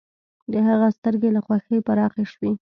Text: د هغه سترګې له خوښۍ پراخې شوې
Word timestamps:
د 0.51 0.53
هغه 0.67 0.87
سترګې 0.97 1.29
له 1.35 1.41
خوښۍ 1.45 1.79
پراخې 1.87 2.25
شوې 2.33 2.51